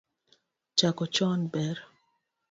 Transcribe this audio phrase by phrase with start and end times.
[0.77, 1.77] Chako chon ber